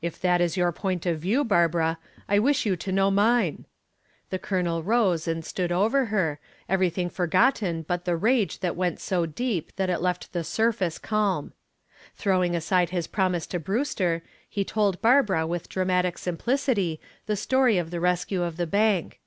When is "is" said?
0.40-0.56